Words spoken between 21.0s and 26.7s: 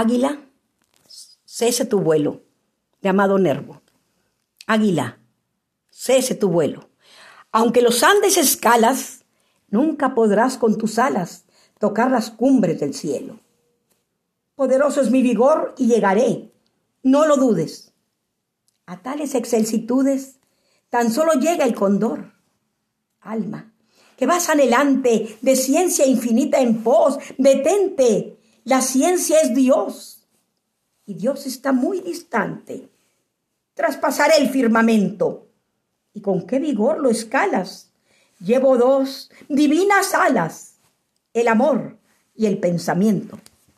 solo llega el condor. Alma, que vas anhelante de ciencia infinita